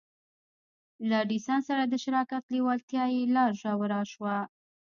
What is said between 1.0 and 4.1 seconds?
له ايډېسن سره د شراکت لېوالتیا يې لا ژوره